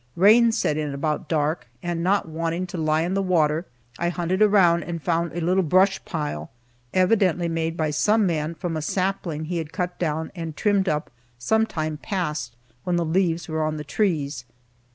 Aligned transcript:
Rain 0.15 0.51
set 0.51 0.77
in 0.77 0.95
about 0.95 1.29
dark, 1.29 1.67
and 1.83 2.01
not 2.03 2.27
wanting 2.27 2.65
to 2.65 2.75
lie 2.79 3.01
in 3.03 3.13
the 3.13 3.21
water, 3.21 3.67
I 3.99 4.09
hunted 4.09 4.41
around 4.41 4.81
and 4.81 4.99
found 4.99 5.31
a 5.33 5.41
little 5.41 5.61
brush 5.61 6.03
pile 6.05 6.49
evidently 6.91 7.47
made 7.47 7.77
by 7.77 7.91
some 7.91 8.25
man 8.25 8.55
from 8.55 8.75
a 8.75 8.81
sapling 8.81 9.45
he 9.45 9.57
had 9.59 9.71
cut 9.71 9.99
down 9.99 10.31
and 10.33 10.57
trimmed 10.57 10.89
up 10.89 11.11
some 11.37 11.67
time 11.67 11.97
past 11.97 12.55
when 12.83 12.95
the 12.95 13.05
leaves 13.05 13.47
were 13.47 13.63
on 13.63 13.77
the 13.77 13.83
trees. 13.83 14.43